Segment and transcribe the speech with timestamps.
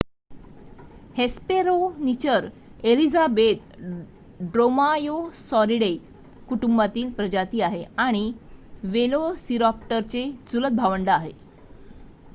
[1.17, 2.47] Hesperonychus
[2.83, 3.75] elizabethae
[4.47, 5.91] Dromaeosauridae
[6.49, 8.31] कुटुंबातील प्रजाती आहे आणि
[8.85, 11.31] वेलोसिराप्टरचे चुलत भावंड आहे